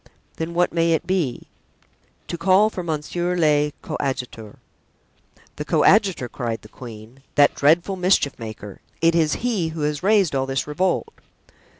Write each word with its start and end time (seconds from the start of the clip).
"Then 0.37 0.55
what 0.55 0.73
may 0.73 0.93
it 0.93 1.05
be?" 1.05 1.43
"To 2.29 2.35
call 2.35 2.71
for 2.71 2.81
monsieur 2.81 3.35
le 3.35 3.71
coadjuteur." 3.83 4.55
"The 5.57 5.63
coadjutor!" 5.65 6.27
cried 6.27 6.63
the 6.63 6.69
queen, 6.69 7.21
"that 7.35 7.53
dreadful 7.53 7.97
mischief 7.97 8.39
maker! 8.39 8.81
It 8.99 9.13
is 9.13 9.33
he 9.45 9.67
who 9.67 9.81
has 9.81 10.01
raised 10.01 10.33
all 10.33 10.47
this 10.47 10.65
revolt." 10.65 11.09